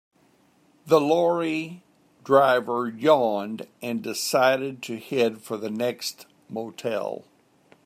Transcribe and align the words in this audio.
The 0.87 0.99
lorry 0.99 1.83
driver 2.23 2.87
yawned 2.89 3.67
and 3.83 4.01
decided 4.01 4.81
to 4.81 4.97
head 4.97 5.41
for 5.43 5.57
the 5.57 5.69
next 5.69 6.25
motel. 6.49 7.25